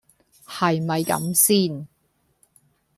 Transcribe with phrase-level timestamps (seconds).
[0.47, 1.87] 係咪咁先